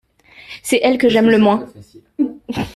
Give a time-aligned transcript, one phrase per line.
[0.63, 1.69] C’est elle que j’aime le moins.